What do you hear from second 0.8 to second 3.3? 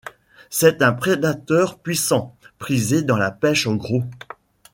un prédateur puissant, prisé dans la